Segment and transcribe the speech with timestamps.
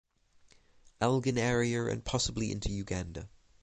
[0.99, 3.29] Elgon area and possibly into Uganda.